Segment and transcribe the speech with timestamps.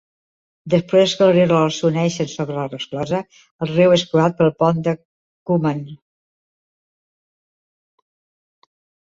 [0.73, 3.19] Després que els rierols s'uneixin sobre la resclosa,
[3.67, 5.85] el riu és creuat pel pont de Cookham.